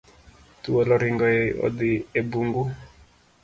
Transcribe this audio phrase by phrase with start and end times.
[0.63, 1.29] Thuol oringo
[1.69, 2.69] odhi e bungu.